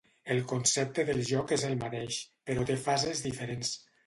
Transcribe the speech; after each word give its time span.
El 0.35 0.39
concepte 0.51 1.05
del 1.09 1.21
joc 1.31 1.53
és 1.57 1.67
el 1.69 1.75
mateix, 1.83 2.19
però 2.49 2.67
té 2.73 2.79
fases 2.89 3.23
diferents. 3.29 3.77